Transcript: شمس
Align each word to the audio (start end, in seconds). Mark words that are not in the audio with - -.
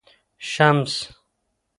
شمس 0.41 1.07